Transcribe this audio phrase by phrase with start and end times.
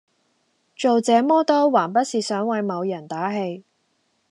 [0.75, 3.63] 做這麼多還不是想為某人打氣